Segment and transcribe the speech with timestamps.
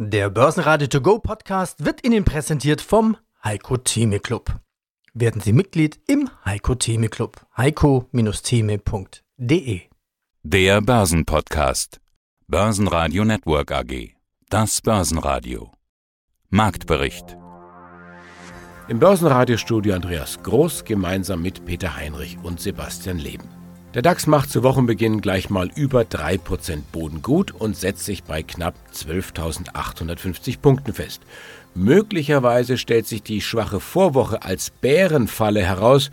[0.00, 4.60] Der Börsenradio To Go Podcast wird Ihnen präsentiert vom Heiko Theme Club.
[5.12, 7.44] Werden Sie Mitglied im Heiko Theme Club.
[7.56, 9.80] heiko-theme.de
[10.44, 12.00] Der Börsenpodcast.
[12.46, 14.14] Börsenradio Network AG.
[14.48, 15.72] Das Börsenradio.
[16.48, 17.36] Marktbericht.
[18.86, 23.48] Im Börsenradiostudio Andreas Groß gemeinsam mit Peter Heinrich und Sebastian Leben.
[23.98, 28.44] Der DAX macht zu Wochenbeginn gleich mal über 3% Boden gut und setzt sich bei
[28.44, 31.22] knapp 12.850 Punkten fest.
[31.74, 36.12] Möglicherweise stellt sich die schwache Vorwoche als Bärenfalle heraus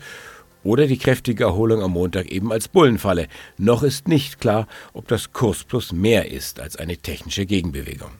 [0.64, 3.28] oder die kräftige Erholung am Montag eben als Bullenfalle.
[3.56, 8.10] Noch ist nicht klar, ob das Kurs plus mehr ist als eine technische Gegenbewegung.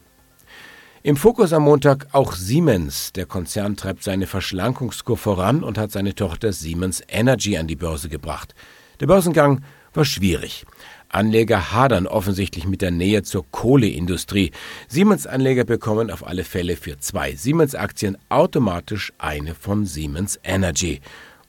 [1.02, 3.12] Im Fokus am Montag auch Siemens.
[3.14, 8.09] Der Konzern treibt seine Verschlankungskur voran und hat seine Tochter Siemens Energy an die Börse
[8.09, 8.54] gebracht.
[9.00, 9.62] Der Börsengang
[9.95, 10.64] war schwierig.
[11.09, 14.52] Anleger hadern offensichtlich mit der Nähe zur Kohleindustrie.
[14.88, 21.01] Siemens-Anleger bekommen auf alle Fälle für zwei Siemens-Aktien automatisch eine von Siemens Energy.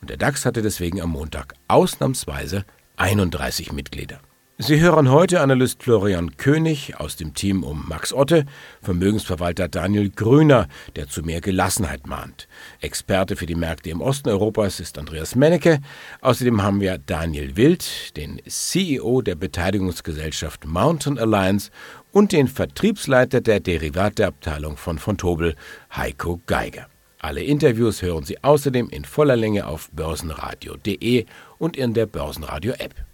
[0.02, 2.66] Und der DAX hatte deswegen am Montag ausnahmsweise
[2.97, 4.19] 31 Mitglieder.
[4.59, 8.47] Sie hören heute Analyst Florian König aus dem Team um Max Otte,
[8.81, 12.47] Vermögensverwalter Daniel Grüner, der zu mehr Gelassenheit mahnt.
[12.81, 15.80] Experte für die Märkte im Osten Europas ist Andreas Mennecke.
[16.22, 21.69] Außerdem haben wir Daniel Wild, den CEO der Beteiligungsgesellschaft Mountain Alliance
[22.11, 25.55] und den Vertriebsleiter der Derivateabteilung von Fontobel,
[25.95, 26.88] Heiko Geiger.
[27.19, 31.27] Alle Interviews hören Sie außerdem in voller Länge auf börsenradio.de
[31.59, 33.06] und in der Börsenradio-App.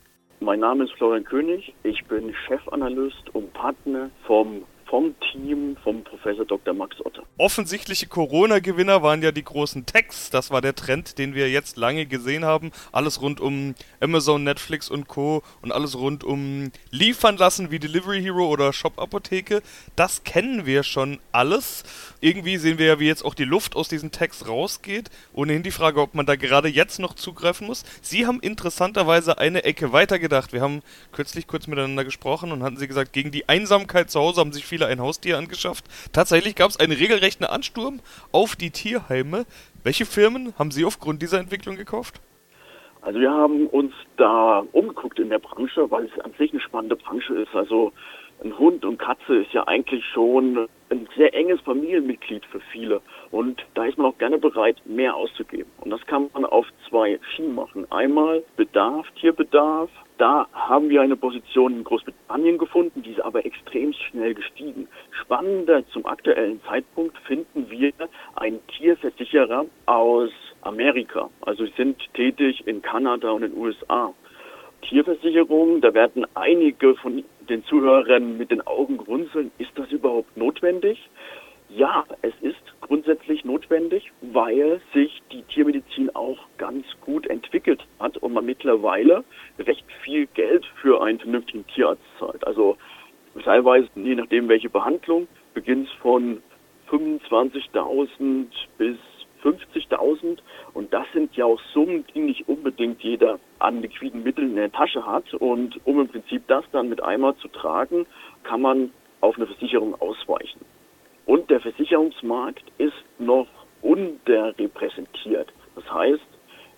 [0.44, 1.74] Mein Name ist Florian König.
[1.84, 6.72] Ich bin Chefanalyst und Partner vom vom Team vom Professor Dr.
[6.72, 7.24] Max Otter.
[7.40, 10.30] Offensichtliche Corona-Gewinner waren ja die großen Techs.
[10.30, 12.72] Das war der Trend, den wir jetzt lange gesehen haben.
[12.92, 15.42] Alles rund um Amazon, Netflix und Co.
[15.64, 19.64] und alles rund um liefern lassen wie Delivery Hero oder Shop Apotheke.
[19.96, 21.84] Das kennen wir schon alles.
[22.22, 25.10] Irgendwie sehen wir ja, wie jetzt auch die Luft aus diesen Techs rausgeht.
[25.34, 27.84] Ohnehin die Frage, ob man da gerade jetzt noch zugreifen muss.
[28.04, 30.54] Sie haben interessanterweise eine Ecke weitergedacht.
[30.54, 34.40] Wir haben kürzlich kurz miteinander gesprochen und hatten sie gesagt, gegen die Einsamkeit zu Hause
[34.40, 35.86] haben sich viele ein Haustier angeschafft.
[36.12, 38.00] Tatsächlich gab es einen regelrechten Ansturm
[38.32, 39.46] auf die Tierheime.
[39.84, 42.22] Welche Firmen haben Sie aufgrund dieser Entwicklung gekauft?
[43.02, 46.96] Also wir haben uns da umgeguckt in der Branche, weil es an sich eine spannende
[46.96, 47.54] Branche ist.
[47.54, 47.92] Also
[48.44, 53.02] ein Hund und Katze ist ja eigentlich schon ein sehr enges Familienmitglied für viele.
[53.32, 55.72] Und da ist man auch gerne bereit, mehr auszugeben.
[55.80, 57.92] Und das kann man auf zwei Schienen machen.
[57.92, 59.90] Einmal Bedarf, Tierbedarf.
[60.20, 64.88] Da haben wir eine Position in Großbritannien gefunden, die ist aber extrem schnell gestiegen.
[65.22, 67.92] Spannender zum aktuellen Zeitpunkt finden wir
[68.36, 70.30] einen Tierversicherer aus
[70.62, 71.30] Amerika.
[71.42, 74.14] Also sind tätig in Kanada und in den USA.
[74.84, 79.52] Tierversicherung, da werden einige von den Zuhörern mit den Augen grunzeln.
[79.58, 81.10] Ist das überhaupt notwendig?
[81.70, 88.34] Ja, es ist grundsätzlich notwendig, weil sich die Tiermedizin auch ganz gut entwickelt hat und
[88.34, 89.24] man mittlerweile
[89.58, 92.46] recht viel Geld für einen vernünftigen Tierarzt zahlt.
[92.46, 92.78] Also
[93.44, 96.44] teilweise, je nachdem welche Behandlung, beginnt von
[96.92, 98.46] 25.000
[98.78, 98.98] bis
[99.44, 100.40] 50.000
[100.74, 104.72] und das sind ja auch Summen, die nicht unbedingt jeder an liquiden Mitteln in der
[104.72, 108.06] Tasche hat und um im Prinzip das dann mit einmal zu tragen,
[108.44, 110.62] kann man auf eine Versicherung ausweichen.
[111.26, 113.48] Und der Versicherungsmarkt ist noch
[113.82, 115.54] unterrepräsentiert.
[115.76, 116.22] Das heißt,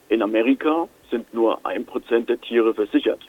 [0.09, 3.21] in Amerika sind nur ein Prozent der Tiere versichert.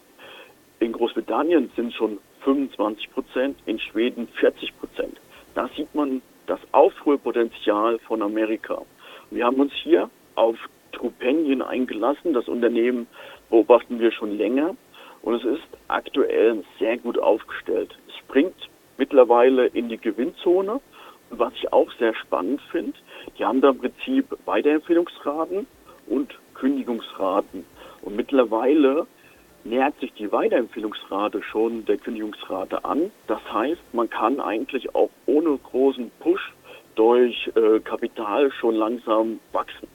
[0.81, 5.19] In Großbritannien sind schon 25 Prozent, in Schweden 40 Prozent.
[5.55, 8.83] Da sieht man das Aufholpotenzial von Amerika.
[9.31, 10.57] Wir haben uns hier auf
[10.93, 12.33] Trupenien eingelassen.
[12.33, 13.07] Das Unternehmen
[13.51, 14.77] beobachten wir schon länger
[15.23, 17.97] und es ist aktuell sehr gut aufgestellt.
[18.09, 18.55] Es springt
[18.97, 20.81] mittlerweile in die Gewinnzone.
[21.31, 22.93] Und was ich auch sehr spannend finde,
[23.37, 25.67] die haben da im Prinzip Weiterempfehlungsraten
[26.07, 27.65] und Kündigungsraten.
[28.03, 29.07] Und mittlerweile
[29.65, 33.11] nähert sich die Weiterempfehlungsrate schon der Kündigungsrate an.
[33.27, 36.53] Das heißt, man kann eigentlich auch ohne großen Push
[36.97, 39.89] durch äh, Kapital schon langsam wachsen.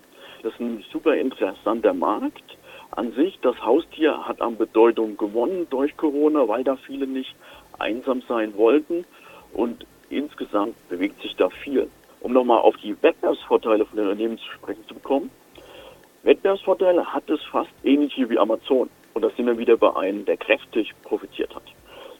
[0.44, 2.58] Das ist ein super interessanter Markt.
[2.92, 7.36] An sich, das Haustier hat an Bedeutung gewonnen durch Corona, weil da viele nicht
[7.78, 9.06] einsam sein wollten.
[9.54, 11.90] Und insgesamt bewegt sich da viel.
[12.22, 15.32] Um nochmal auf die Wettbewerbsvorteile von Unternehmen zu sprechen zu bekommen.
[16.24, 18.90] Wettbewerbsvorteile hat es fast ähnlich wie Amazon.
[19.14, 21.64] Und da sind wir wieder bei einem, der kräftig profitiert hat.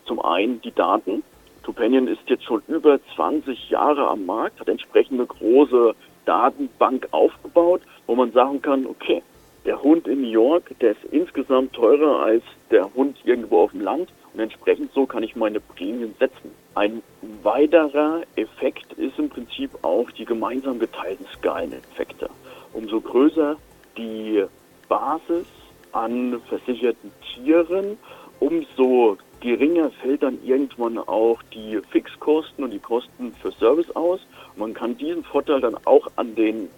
[0.06, 1.24] Zum einen die Daten.
[1.72, 5.96] Tupanion ist jetzt schon über 20 Jahre am Markt, hat entsprechend eine große
[6.26, 9.24] Datenbank aufgebaut, wo man sagen kann, okay,
[9.64, 13.80] der Hund in New York, der ist insgesamt teurer als der Hund irgendwo auf dem
[13.80, 16.52] Land und entsprechend so kann ich meine Prämien setzen.
[16.76, 17.02] Ein
[17.42, 22.30] weiterer Effekt ist im Prinzip auch die gemeinsam geteilten Skaleneffekte.
[22.74, 23.56] Umso größer
[23.98, 24.44] die
[24.90, 25.48] Basis
[25.94, 27.98] an versicherten Tieren,
[28.42, 34.22] umso geringer fällt dann irgendwann auch die Fixkosten und die Kosten für Service aus.
[34.56, 36.70] Man kann diesen Vorteil dann auch an den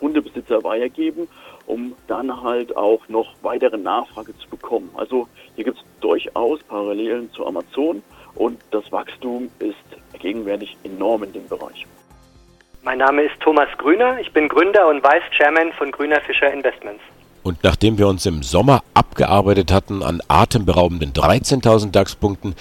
[0.00, 1.28] Hundebesitzer weitergeben,
[1.66, 4.90] um dann halt auch noch weitere Nachfrage zu bekommen.
[4.94, 8.02] Also hier gibt es durchaus Parallelen zu Amazon
[8.34, 11.86] und das Wachstum ist gegenwärtig enorm in dem Bereich.
[12.82, 17.02] Mein Name ist Thomas Grüner, ich bin Gründer und Vice Chairman von Grüner Fischer Investments.
[17.48, 22.54] Und nachdem wir uns im Sommer abgearbeitet hatten an atemberaubenden 13.000 DAX-Punkten,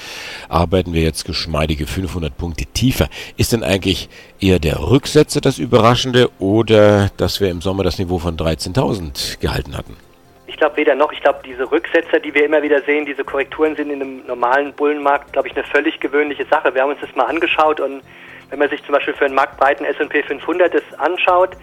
[0.47, 3.09] arbeiten wir jetzt geschmeidige 500 Punkte tiefer.
[3.35, 4.07] Ist denn eigentlich
[4.39, 9.77] eher der Rücksetzer das Überraschende oder dass wir im Sommer das Niveau von 13.000 gehalten
[9.77, 9.97] hatten?
[10.47, 11.11] Ich glaube weder noch.
[11.11, 14.71] Ich glaube, diese Rücksetzer, die wir immer wieder sehen, diese Korrekturen sind in einem normalen
[14.71, 16.73] Bullenmarkt, glaube ich, eine völlig gewöhnliche Sache.
[16.73, 18.01] Wir haben uns das mal angeschaut und
[18.49, 21.57] wenn man sich zum Beispiel für einen marktbreiten S&P 500 das anschaut,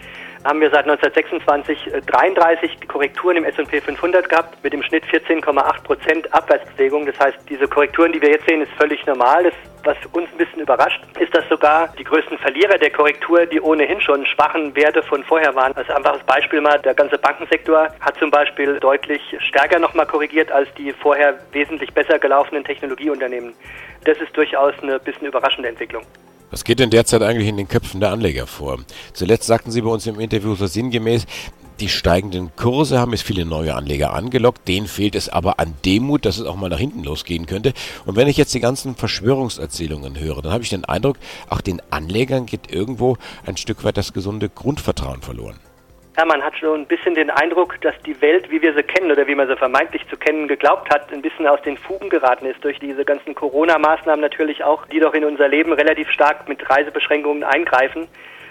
[0.44, 5.82] haben wir seit 1926 33 äh, Korrekturen im S&P 500 gehabt mit im Schnitt 14,8
[5.82, 7.06] Prozent Abwärtsbewegung.
[7.06, 9.44] Das heißt, diese Korrekturen, die wir jetzt sehen, ist völlig normal.
[9.44, 9.54] Das,
[9.84, 14.00] was uns ein bisschen überrascht, ist, dass sogar die größten Verlierer der Korrektur, die ohnehin
[14.00, 15.74] schon schwachen Werte von vorher waren.
[15.76, 20.68] Als einfaches Beispiel mal, der ganze Bankensektor hat zum Beispiel deutlich stärker nochmal korrigiert als
[20.74, 23.54] die vorher wesentlich besser gelaufenen Technologieunternehmen.
[24.04, 26.04] Das ist durchaus eine bisschen überraschende Entwicklung.
[26.50, 28.78] Was geht denn derzeit eigentlich in den Köpfen der Anleger vor?
[29.12, 31.26] Zuletzt sagten Sie bei uns im Interview so sinngemäß,
[31.80, 36.24] die steigenden Kurse haben jetzt viele neue Anleger angelockt, denen fehlt es aber an Demut,
[36.24, 37.72] dass es auch mal nach hinten losgehen könnte.
[38.06, 41.16] Und wenn ich jetzt die ganzen Verschwörungserzählungen höre, dann habe ich den Eindruck,
[41.48, 45.56] auch den Anlegern geht irgendwo ein Stück weit das gesunde Grundvertrauen verloren.
[46.16, 49.10] Ja, man hat schon ein bisschen den Eindruck, dass die Welt, wie wir sie kennen
[49.10, 52.46] oder wie man sie vermeintlich zu kennen geglaubt hat, ein bisschen aus den Fugen geraten
[52.46, 56.70] ist durch diese ganzen Corona-Maßnahmen natürlich auch, die doch in unser Leben relativ stark mit
[56.70, 58.06] Reisebeschränkungen eingreifen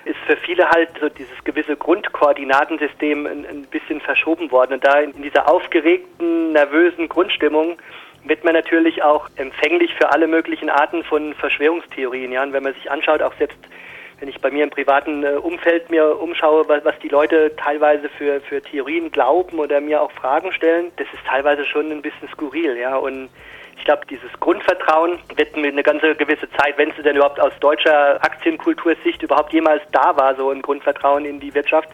[0.06, 4.74] ist für viele halt so dieses gewisse Grundkoordinatensystem ein, ein bisschen verschoben worden.
[4.74, 7.78] Und da in dieser aufgeregten, nervösen Grundstimmung
[8.26, 12.32] wird man natürlich auch empfänglich für alle möglichen Arten von Verschwörungstheorien.
[12.32, 13.58] Ja, und wenn man sich anschaut, auch selbst
[14.20, 18.42] wenn ich bei mir im privaten äh, Umfeld mir umschaue, was, die Leute teilweise für,
[18.42, 22.78] für Theorien glauben oder mir auch Fragen stellen, das ist teilweise schon ein bisschen skurril,
[22.78, 22.96] ja.
[22.96, 23.30] Und
[23.78, 27.54] ich glaube, dieses Grundvertrauen wird mir eine ganze gewisse Zeit, wenn es denn überhaupt aus
[27.60, 31.90] deutscher Aktienkultursicht überhaupt jemals da war, so ein Grundvertrauen in die Wirtschaft,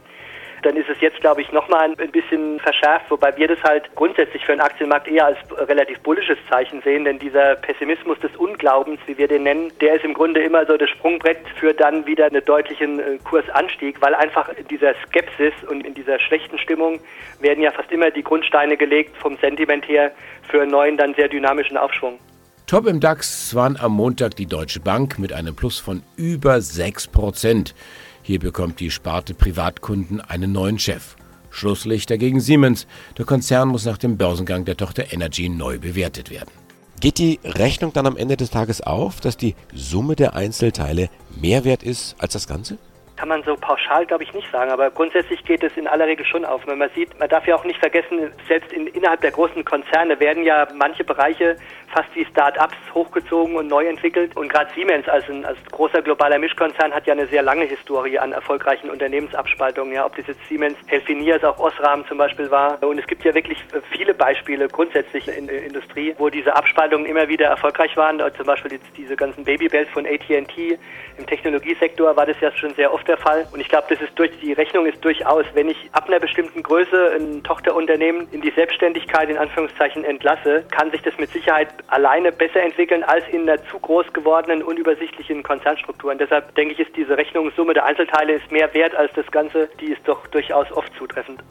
[0.63, 4.45] dann ist es jetzt, glaube ich, nochmal ein bisschen verschärft, wobei wir das halt grundsätzlich
[4.45, 9.17] für den Aktienmarkt eher als relativ bullisches Zeichen sehen, denn dieser Pessimismus des Unglaubens, wie
[9.17, 12.43] wir den nennen, der ist im Grunde immer so das Sprungbrett für dann wieder einen
[12.43, 16.99] deutlichen äh, Kursanstieg, weil einfach in dieser Skepsis und in dieser schlechten Stimmung
[17.39, 20.11] werden ja fast immer die Grundsteine gelegt vom Sentiment her
[20.49, 22.19] für einen neuen, dann sehr dynamischen Aufschwung.
[22.69, 27.07] Top im DAX waren am Montag die Deutsche Bank mit einem Plus von über 6
[27.07, 27.73] Prozent.
[28.29, 31.15] Hier bekommt die Sparte Privatkunden einen neuen Chef.
[31.49, 32.85] Schlusslichter gegen Siemens.
[33.17, 36.51] Der Konzern muss nach dem Börsengang der Tochter Energy neu bewertet werden.
[37.01, 41.09] Geht die Rechnung dann am Ende des Tages auf, dass die Summe der Einzelteile
[41.41, 42.77] mehr wert ist als das Ganze?
[43.19, 44.71] kann man so pauschal, glaube ich, nicht sagen.
[44.71, 46.65] Aber grundsätzlich geht es in aller Regel schon auf.
[46.65, 50.17] Wenn man sieht, man darf ja auch nicht vergessen, selbst in, innerhalb der großen Konzerne
[50.21, 51.57] werden ja manche Bereiche
[51.93, 54.35] fast wie Start-ups hochgezogen und neu entwickelt.
[54.35, 58.19] Und gerade Siemens als, ein, als großer globaler Mischkonzern hat ja eine sehr lange Historie
[58.19, 59.93] an erfolgreichen Unternehmensabspaltungen.
[59.93, 62.81] Ja, ob das jetzt Siemens, Healthineers, auch Osram zum Beispiel war.
[62.83, 63.57] Und es gibt ja wirklich
[63.91, 68.21] viele Beispiele grundsätzlich in der Industrie, wo diese Abspaltungen immer wieder erfolgreich waren.
[68.35, 70.77] Zum Beispiel jetzt diese ganzen Babybells von AT&T
[71.17, 73.47] im Technologiesektor war das ja schon sehr oft der Fall.
[73.51, 76.63] Und ich glaube, das ist durch die Rechnung ist durchaus, wenn ich ab einer bestimmten
[76.63, 82.31] Größe ein Tochterunternehmen in die Selbstständigkeit in Anführungszeichen entlasse, kann sich das mit Sicherheit alleine
[82.31, 86.11] besser entwickeln als in einer zu groß gewordenen, unübersichtlichen Konzernstruktur.
[86.11, 89.69] Und deshalb denke ich, ist diese Rechnungssumme der Einzelteile ist mehr wert als das Ganze.
[89.79, 91.43] Die ist doch durchaus oft zutreffend.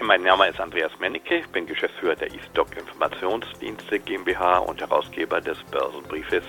[0.00, 5.62] Mein Name ist Andreas Mennecke, ich bin Geschäftsführer der E-Stock Informationsdienste GmbH und Herausgeber des
[5.70, 6.42] Börsenbriefes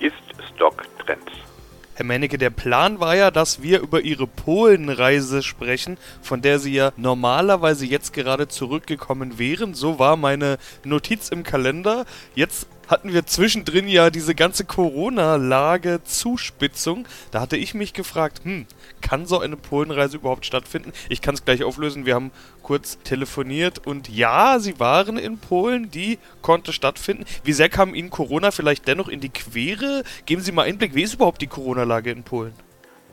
[0.00, 0.14] Ist
[0.54, 1.55] Stock Trends.
[1.96, 6.74] Herr Mennecke, der Plan war ja, dass wir über Ihre Polenreise sprechen, von der Sie
[6.74, 9.72] ja normalerweise jetzt gerade zurückgekommen wären.
[9.72, 12.04] So war meine Notiz im Kalender.
[12.34, 17.06] Jetzt hatten wir zwischendrin ja diese ganze Corona-Lage Zuspitzung.
[17.30, 18.66] Da hatte ich mich gefragt, hm,
[19.00, 20.92] kann so eine Polenreise überhaupt stattfinden?
[21.08, 22.06] Ich kann es gleich auflösen.
[22.06, 22.30] Wir haben
[22.62, 27.24] kurz telefoniert und ja, sie waren in Polen, die konnte stattfinden.
[27.44, 30.02] Wie sehr kam Ihnen Corona vielleicht dennoch in die Quere?
[30.26, 32.54] Geben Sie mal Einblick, wie ist überhaupt die Corona-Lage in Polen?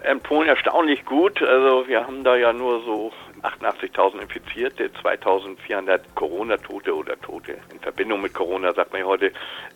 [0.09, 1.41] In Polen erstaunlich gut.
[1.41, 3.11] Also wir haben da ja nur so
[3.43, 9.31] 88.000 Infizierte, 2.400 Corona-Tote oder Tote in Verbindung mit Corona, sagt man heute.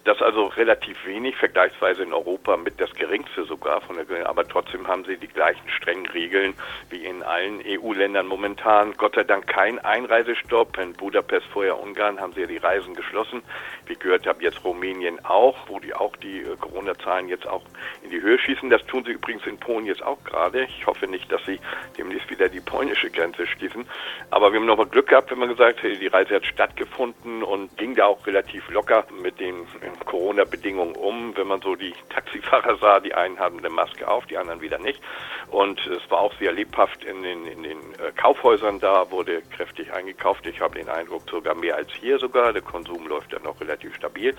[0.06, 4.88] Das also relativ wenig, vergleichsweise in Europa mit das geringste sogar von der, aber trotzdem
[4.88, 6.54] haben sie die gleichen strengen Regeln
[6.90, 8.94] wie in allen EU-Ländern momentan.
[8.98, 10.78] Gott sei Dank kein Einreisestopp.
[10.78, 13.42] In Budapest, vorher Ungarn, haben sie ja die Reisen geschlossen.
[13.86, 17.64] Wie gehört habe, jetzt Rumänien auch, wo die auch die äh, Corona-Zahlen jetzt auch
[18.02, 18.70] in die Höhe schießen.
[18.70, 20.64] Das tun sie übrigens in Polen jetzt auch gerade.
[20.66, 21.60] Ich hoffe nicht, dass sie
[21.98, 23.86] demnächst wieder die polnische Grenze schließen.
[24.30, 27.76] Aber wir haben nochmal Glück gehabt, wenn man gesagt hätte, die Reise hat stattgefunden und
[27.78, 31.36] ging da auch relativ locker mit den äh, Corona-Bedingungen um.
[31.36, 34.80] Wenn man so die Taxifahrer sah, die einen haben eine Maske auf, die anderen wieder
[34.80, 35.02] nicht.
[35.50, 39.94] Und es war auch sehr lebhaft in den, in den äh, Kaufhäusern da, wurde kräftig
[39.94, 40.46] eingekauft.
[40.46, 42.54] Ich habe den Eindruck, sogar mehr als hier sogar.
[42.54, 44.36] Der Konsum läuft ja noch relativ stabil.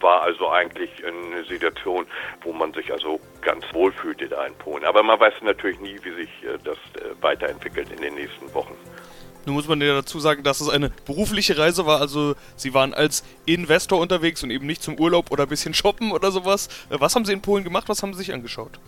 [0.00, 2.06] War also eigentlich eine Situation,
[2.42, 4.84] wo man sich also ganz wohl fühlte da in Polen.
[4.84, 6.78] Aber man weiß natürlich nie, wie sich äh, das
[7.20, 8.74] weiterentwickelt in den nächsten Wochen.
[9.46, 12.00] Nun muss man ja dazu sagen, dass es eine berufliche Reise war.
[12.00, 16.12] Also Sie waren als Investor unterwegs und eben nicht zum Urlaub oder ein bisschen shoppen
[16.12, 16.68] oder sowas.
[16.90, 17.88] Äh, was haben Sie in Polen gemacht?
[17.88, 18.78] Was haben Sie sich angeschaut?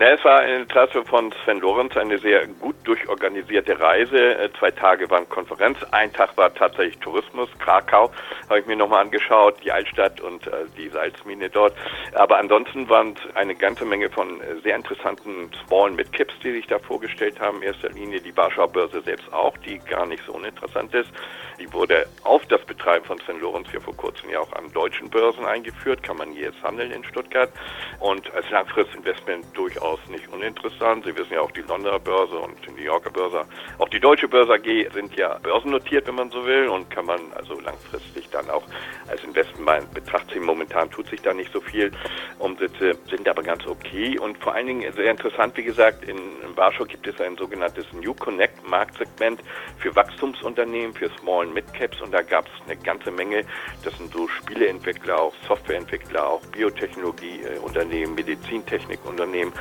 [0.00, 4.38] Na, es war ein Interesse von Sven Lorenz eine sehr gut durchorganisierte Reise.
[4.38, 7.50] Äh, zwei Tage waren Konferenz, ein Tag war tatsächlich Tourismus.
[7.58, 8.10] Krakau
[8.48, 11.74] habe ich mir nochmal angeschaut, die Altstadt und äh, die Salzmine dort.
[12.14, 16.66] Aber ansonsten waren es eine ganze Menge von äh, sehr interessanten Small Midcaps, die sich
[16.66, 17.58] da vorgestellt haben.
[17.58, 21.10] In erster Linie die Warschauer Börse selbst auch, die gar nicht so uninteressant ist.
[21.58, 25.10] Die wurde auf das Betreiben von Sven Lorenz hier vor kurzem ja auch an deutschen
[25.10, 27.50] Börsen eingeführt, kann man jetzt handeln in Stuttgart.
[27.98, 31.04] Und als Langfristinvestment durchaus durchaus nicht uninteressant.
[31.04, 33.44] Sie wissen ja auch die Londoner Börse und die New Yorker Börse.
[33.78, 37.20] Auch die Deutsche Börse AG sind ja börsennotiert, wenn man so will, und kann man
[37.34, 38.62] also langfristig dann auch
[39.08, 39.88] als Investment
[40.34, 40.42] in.
[40.42, 41.90] Momentan tut sich da nicht so viel.
[42.38, 46.18] Umsätze sind aber ganz okay und vor allen Dingen sehr interessant, wie gesagt, in
[46.56, 49.40] Warschau gibt es ein sogenanntes New Connect Marktsegment
[49.78, 53.44] für Wachstumsunternehmen, für Small Mid Caps und da gab es eine ganze Menge.
[53.84, 59.52] Das sind so Spieleentwickler, auch Softwareentwickler, auch Biotechnologieunternehmen, Medizintechnikunternehmen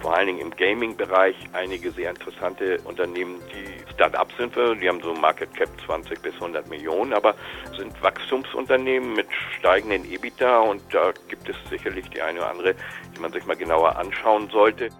[0.00, 5.12] vor allen Dingen im Gaming-Bereich einige sehr interessante Unternehmen, die Start-ups sind die haben so
[5.14, 7.34] Market Cap 20 bis 100 Millionen, aber
[7.76, 9.26] sind Wachstumsunternehmen mit
[9.58, 12.74] steigenden EBITDA und da gibt es sicherlich die eine oder andere,
[13.14, 14.90] die man sich mal genauer anschauen sollte.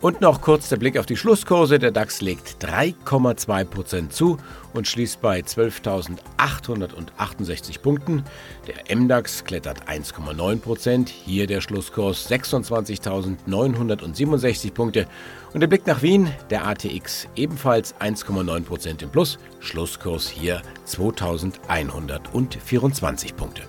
[0.00, 1.80] Und noch kurz der Blick auf die Schlusskurse.
[1.80, 4.38] Der DAX legt 3,2% zu
[4.72, 8.22] und schließt bei 12.868 Punkten.
[8.68, 11.08] Der MDAX klettert 1,9%.
[11.08, 15.08] Hier der Schlusskurs 26.967 Punkte.
[15.52, 19.36] Und der Blick nach Wien, der ATX ebenfalls 1,9% im Plus.
[19.58, 23.62] Schlusskurs hier 2.124 Punkte.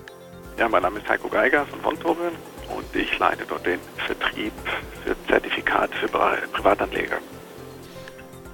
[0.58, 2.36] Ja, mein Name ist Heiko Geiger von Vontoren
[2.76, 4.52] und ich leite dort den Vertrieb
[5.04, 5.16] für
[5.70, 6.08] Zertifikate für
[6.52, 7.18] Privatanleger.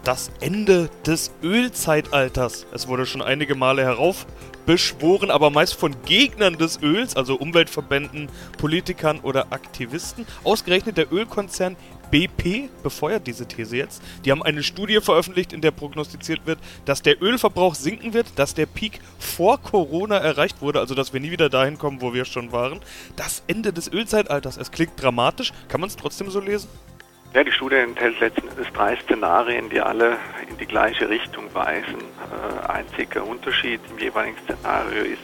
[0.04, 2.66] Das Ende des Ölzeitalters.
[2.72, 9.18] Es wurde schon einige Male heraufbeschworen, aber meist von Gegnern des Öls, also Umweltverbänden, Politikern
[9.20, 10.24] oder Aktivisten.
[10.44, 11.76] Ausgerechnet der Ölkonzern
[12.12, 14.00] BP befeuert diese These jetzt.
[14.24, 18.54] Die haben eine Studie veröffentlicht, in der prognostiziert wird, dass der Ölverbrauch sinken wird, dass
[18.54, 22.26] der Peak vor Corona erreicht wurde, also dass wir nie wieder dahin kommen, wo wir
[22.26, 22.78] schon waren.
[23.16, 24.56] Das Ende des Ölzeitalters.
[24.56, 25.52] Es klingt dramatisch.
[25.66, 26.68] Kann man es trotzdem so lesen?
[27.34, 30.16] Ja, die Studie enthält letzten Endes drei Szenarien, die alle
[30.48, 31.98] in die gleiche Richtung weisen.
[31.98, 35.22] Äh, einziger Unterschied im jeweiligen Szenario ist,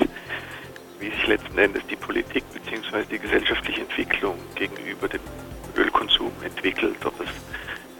[1.00, 3.04] wie sich letzten Endes die Politik bzw.
[3.10, 5.20] die gesellschaftliche Entwicklung gegenüber dem
[5.76, 7.28] Ölkonsum entwickelt, ob es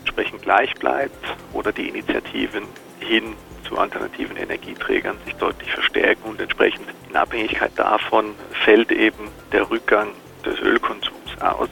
[0.00, 2.64] entsprechend gleich bleibt oder die Initiativen
[3.00, 3.34] hin
[3.66, 10.08] zu alternativen Energieträgern sich deutlich verstärken und entsprechend in Abhängigkeit davon fällt eben der Rückgang
[10.44, 11.70] des Ölkonsums aus.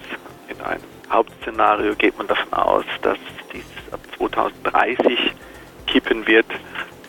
[0.49, 3.18] In einem Hauptszenario geht man davon aus, dass
[3.52, 5.34] dies ab 2030
[5.86, 6.46] kippen wird.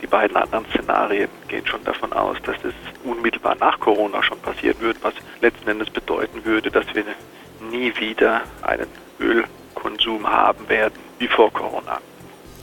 [0.02, 4.80] Die beiden anderen Szenarien gehen schon davon aus, dass es unmittelbar nach Corona schon passieren
[4.80, 7.06] wird, was letzten Endes bedeuten würde, dass wir
[7.70, 8.88] nie wieder einen
[9.20, 12.00] Ölkonsum haben werden wie vor Corona.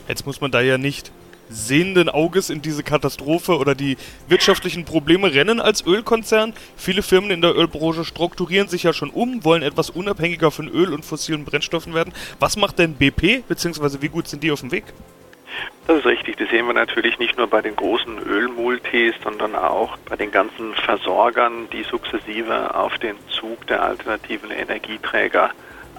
[0.09, 1.11] Jetzt muss man da ja nicht
[1.49, 6.53] sehenden Auges in diese Katastrophe oder die wirtschaftlichen Probleme rennen als Ölkonzern.
[6.77, 10.93] Viele Firmen in der Ölbranche strukturieren sich ja schon um, wollen etwas unabhängiger von Öl
[10.93, 12.13] und fossilen Brennstoffen werden.
[12.39, 14.85] Was macht denn BP, beziehungsweise wie gut sind die auf dem Weg?
[15.87, 16.37] Das ist richtig.
[16.37, 20.73] Das sehen wir natürlich nicht nur bei den großen Ölmultis, sondern auch bei den ganzen
[20.75, 25.49] Versorgern, die sukzessive auf den Zug der alternativen Energieträger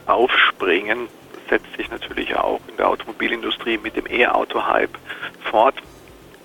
[0.07, 1.09] aufspringen.
[1.51, 4.97] Setzt sich natürlich auch in der Automobilindustrie mit dem E-Auto-Hype
[5.51, 5.75] fort.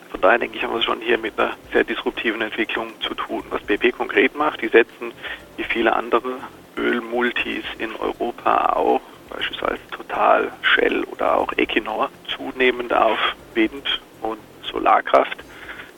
[0.09, 3.13] Von daher denke ich, haben wir es schon hier mit einer sehr disruptiven Entwicklung zu
[3.13, 3.43] tun.
[3.51, 5.13] Was BP konkret macht, die setzen
[5.57, 6.39] wie viele andere
[6.75, 13.19] Ölmultis in Europa auch beispielsweise Total, Shell oder auch Equinor, zunehmend auf
[13.53, 14.01] Wind,
[14.63, 15.37] Solarkraft.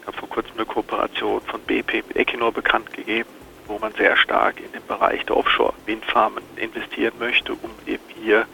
[0.01, 3.29] Ich habe vor kurzem eine Kooperation von BP mit Equinor bekannt gegeben,
[3.65, 8.45] wo man sehr stark in den Bereich der Offshore-Windfarmen investieren möchte, um eben hier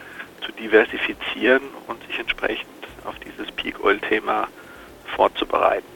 [0.44, 2.68] zu diversifizieren und sich entsprechend
[3.04, 4.48] auf dieses Peak Oil-Thema
[5.16, 5.86] vorzubereiten.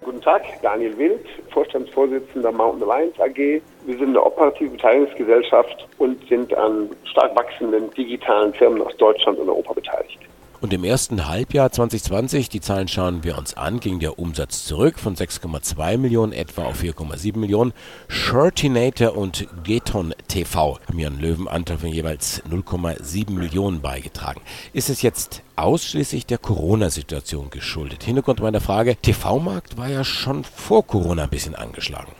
[0.00, 3.36] Guten Tag, Daniel Wild, Vorstandsvorsitzender Mountain Alliance AG.
[3.36, 9.48] Wir sind eine operative Beteiligungsgesellschaft und sind an stark wachsenden digitalen Firmen aus Deutschland und
[9.48, 10.17] Europa beteiligt.
[10.60, 14.98] Und im ersten Halbjahr 2020, die Zahlen schauen wir uns an, ging der Umsatz zurück
[14.98, 17.72] von 6,2 Millionen etwa auf 4,7 Millionen.
[18.08, 24.40] Shirtinator und Geton TV haben einen Löwenanteil von jeweils 0,7 Millionen beigetragen.
[24.72, 28.02] Ist es jetzt ausschließlich der Corona-Situation geschuldet?
[28.02, 32.12] Hintergrund meiner Frage, TV-Markt war ja schon vor Corona ein bisschen angeschlagen.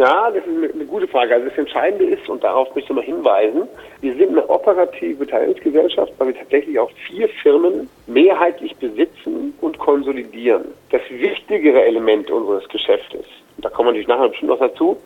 [0.00, 1.34] Ja, das ist eine, gute Frage.
[1.34, 3.68] Also das Entscheidende ist, und darauf möchte ich mal hinweisen,
[4.00, 10.64] wir sind eine operative Beteiligungsgesellschaft, weil wir tatsächlich auch vier Firmen mehrheitlich besitzen und konsolidieren.
[10.90, 13.26] Das wichtigere Element unseres Geschäftes,
[13.58, 14.96] und da kommen wir natürlich nachher bestimmt noch dazu,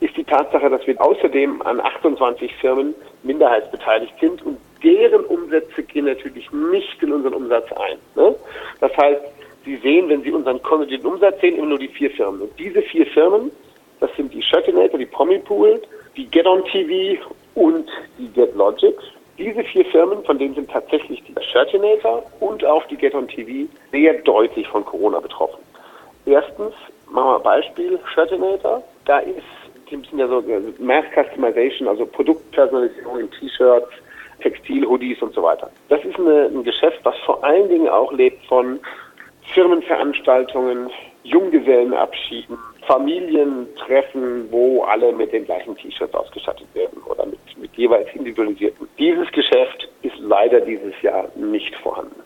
[0.00, 6.04] ist die Tatsache, dass wir außerdem an 28 Firmen minderheitsbeteiligt sind und deren Umsätze gehen
[6.04, 7.96] natürlich nicht in unseren Umsatz ein.
[8.16, 8.34] Ne?
[8.80, 9.22] Das heißt,
[9.64, 12.42] Sie sehen, wenn Sie unseren konsolidierten Umsatz sehen, immer nur die vier Firmen.
[12.42, 13.50] Und diese vier Firmen
[14.02, 15.80] das sind die Shirtinator, die Promipool,
[16.16, 17.22] die Get On TV
[17.54, 18.94] und die Get Logic.
[19.38, 23.70] Diese vier Firmen, von denen sind tatsächlich die Shirtinator und auch die Get On TV
[23.92, 25.60] sehr deutlich von Corona betroffen.
[26.26, 26.74] Erstens,
[27.10, 29.42] machen wir ein Beispiel, Shirtinator, da ist,
[29.88, 30.42] die sind ja so
[30.78, 33.90] Mass Customization, also Produktpersonalisierung in T-Shirts,
[34.40, 35.70] Textil-Hoodies und so weiter.
[35.88, 38.80] Das ist eine, ein Geschäft, was vor allen Dingen auch lebt von
[39.54, 40.90] Firmenveranstaltungen,
[41.22, 48.88] Junggesellenabschieden, Familientreffen, wo alle mit den gleichen T-Shirts ausgestattet werden oder mit, mit jeweils individualisierten.
[48.98, 52.20] Dieses Geschäft ist leider dieses Jahr nicht vorhanden.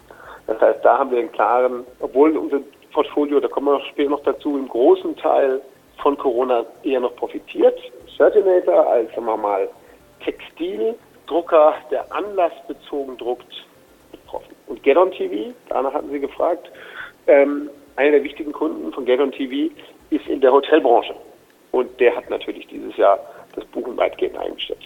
[0.47, 2.61] Das heißt, da haben wir einen klaren, obwohl unser
[2.93, 5.61] Portfolio, da kommen wir später noch dazu, im großen Teil
[5.99, 7.79] von Corona eher noch profitiert.
[8.17, 9.69] Certinator als, sagen wir mal,
[10.25, 13.67] Textildrucker, der anlassbezogen druckt,
[14.13, 14.55] betroffen.
[14.67, 16.71] Und Get On TV, danach hatten Sie gefragt,
[17.27, 19.73] ähm, einer der wichtigen Kunden von Get On TV
[20.11, 21.15] ist in der Hotelbranche.
[21.73, 23.19] Und der hat natürlich dieses Jahr
[23.55, 24.81] das Buchen weitgehend eingestellt.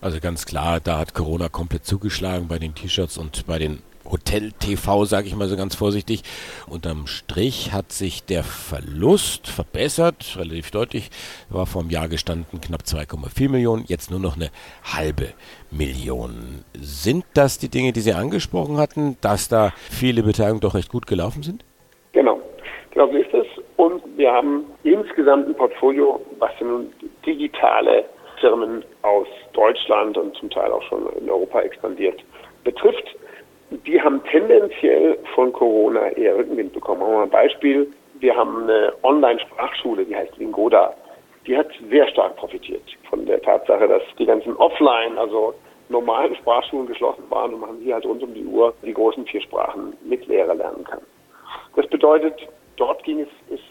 [0.00, 5.04] Also ganz klar, da hat Corona komplett zugeschlagen bei den T-Shirts und bei den Hotel-TV,
[5.04, 6.22] sage ich mal so ganz vorsichtig.
[6.66, 11.10] Unterm Strich hat sich der Verlust verbessert, relativ deutlich.
[11.50, 14.50] War vor einem Jahr gestanden knapp 2,4 Millionen, jetzt nur noch eine
[14.84, 15.28] halbe
[15.70, 16.64] Million.
[16.74, 21.06] Sind das die Dinge, die Sie angesprochen hatten, dass da viele Beteiligungen doch recht gut
[21.06, 21.64] gelaufen sind?
[22.12, 22.40] Genau,
[22.90, 23.46] genau so ist es.
[24.18, 26.92] Wir haben insgesamt ein Portfolio, was nun
[27.24, 28.04] digitale
[28.40, 32.20] Firmen aus Deutschland und zum Teil auch schon in Europa expandiert
[32.64, 33.14] betrifft.
[33.70, 36.98] Die haben tendenziell von Corona eher Rückenwind bekommen.
[36.98, 37.92] Machen wir mal ein Beispiel.
[38.18, 40.94] Wir haben eine Online-Sprachschule, die heißt Lingoda.
[41.46, 45.54] Die hat sehr stark profitiert von der Tatsache, dass die ganzen Offline, also
[45.90, 49.42] normalen Sprachschulen geschlossen waren und man hier halt rund um die Uhr die großen vier
[49.42, 51.02] Sprachen mit Lehrer lernen kann.
[51.76, 52.34] Das bedeutet,
[52.76, 53.62] dort ging es, ist,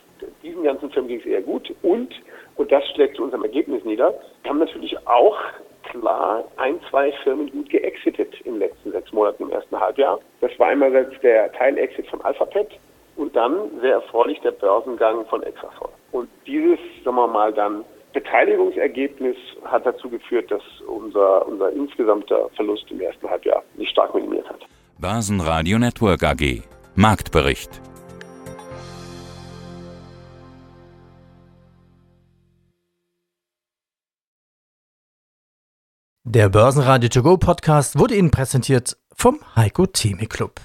[0.43, 2.13] diesen ganzen Firmen ging es eher gut und,
[2.55, 4.13] und das schlägt zu unserem Ergebnis nieder,
[4.45, 5.37] haben natürlich auch
[5.83, 10.19] klar ein, zwei Firmen gut geexitet in den letzten sechs Monaten im ersten Halbjahr.
[10.41, 12.69] Das war einerseits der Teilexit von Alphabet
[13.15, 15.89] und dann sehr erfreulich der Börsengang von Exasol.
[16.11, 22.85] Und dieses, sagen wir mal, dann Beteiligungsergebnis hat dazu geführt, dass unser, unser insgesamter Verlust
[22.89, 24.61] im ersten Halbjahr nicht stark minimiert hat.
[24.97, 26.63] Börsenradio Network AG
[26.95, 27.79] Marktbericht
[36.29, 40.59] Der Börsenradio To Go Podcast wurde Ihnen präsentiert vom Heiko Theme Club.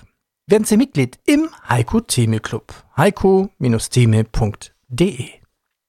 [0.49, 2.75] Werden Sie Mitglied im Heiko Theme Club.
[2.97, 5.42] heiko-theme.de